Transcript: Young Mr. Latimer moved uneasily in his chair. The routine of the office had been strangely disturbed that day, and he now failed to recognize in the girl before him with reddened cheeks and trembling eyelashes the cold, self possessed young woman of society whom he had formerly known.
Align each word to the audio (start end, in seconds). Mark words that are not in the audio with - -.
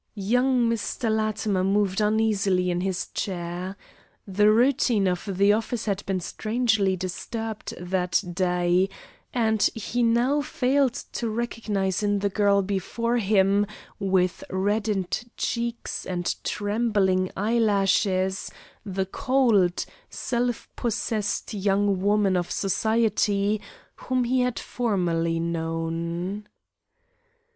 Young 0.15 0.67
Mr. 0.67 1.15
Latimer 1.15 1.63
moved 1.63 2.01
uneasily 2.01 2.71
in 2.71 2.81
his 2.81 3.05
chair. 3.09 3.77
The 4.27 4.49
routine 4.51 5.05
of 5.07 5.29
the 5.37 5.53
office 5.53 5.85
had 5.85 6.03
been 6.07 6.19
strangely 6.21 6.95
disturbed 6.95 7.75
that 7.79 8.23
day, 8.33 8.89
and 9.31 9.61
he 9.75 10.01
now 10.01 10.41
failed 10.41 10.95
to 11.13 11.29
recognize 11.29 12.01
in 12.01 12.17
the 12.17 12.31
girl 12.31 12.63
before 12.63 13.17
him 13.17 13.67
with 13.99 14.43
reddened 14.49 15.29
cheeks 15.37 16.03
and 16.07 16.33
trembling 16.43 17.29
eyelashes 17.37 18.49
the 18.83 19.05
cold, 19.05 19.85
self 20.09 20.67
possessed 20.75 21.53
young 21.53 22.01
woman 22.01 22.35
of 22.35 22.49
society 22.49 23.61
whom 23.97 24.23
he 24.23 24.39
had 24.41 24.57
formerly 24.57 25.39
known. 25.39 26.47